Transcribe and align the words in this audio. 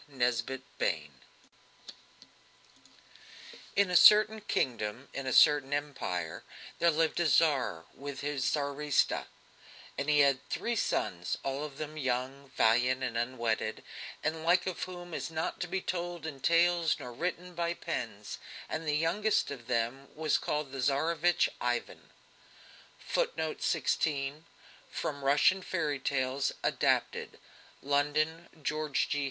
NESBIT 0.09 0.63
BAIN 0.79 1.11
In 3.75 3.91
a 3.91 3.95
certain 3.95 4.41
kingdom, 4.41 5.07
in 5.13 5.27
a 5.27 5.31
certain 5.31 5.73
Empire, 5.73 6.41
there 6.79 6.89
lived 6.89 7.19
a 7.19 7.27
Tsar 7.27 7.85
with 7.93 8.21
his 8.21 8.43
Tsaritsa, 8.43 9.27
and 9.99 10.09
he 10.09 10.21
had 10.21 10.43
three 10.49 10.75
sons, 10.75 11.37
all 11.43 11.63
of 11.63 11.77
them 11.77 11.97
young, 11.97 12.49
valiant, 12.55 13.03
and 13.03 13.15
unwedded, 13.15 13.83
the 14.23 14.31
like 14.31 14.65
of 14.65 14.81
whom 14.85 15.13
is 15.13 15.29
not 15.29 15.59
to 15.59 15.67
be 15.67 15.81
told 15.81 16.25
in 16.25 16.39
tales 16.39 16.95
nor 16.99 17.13
written 17.13 17.53
by 17.53 17.75
pens, 17.75 18.39
and 18.67 18.87
the 18.87 18.97
youngest 18.97 19.51
of 19.51 19.67
them 19.67 20.07
was 20.15 20.39
called 20.39 20.71
the 20.71 20.79
Tsarevich 20.81 21.47
Ivan. 21.61 22.09
[Footnote 22.97 23.61
16: 23.61 24.45
From 24.89 25.23
Russian 25.23 25.61
Fairy 25.61 25.99
Tales 25.99 26.53
[Adapted]. 26.63 27.37
(London: 27.83 28.49
George 28.63 29.07
G. 29.09 29.19